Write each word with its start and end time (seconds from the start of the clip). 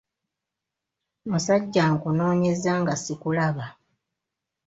Musajja 1.29 1.83
nkunoonyezza 1.93 2.71
nga 2.81 2.93
sikulaba. 3.03 3.65